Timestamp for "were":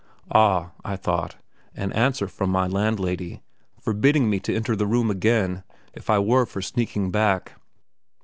6.17-6.47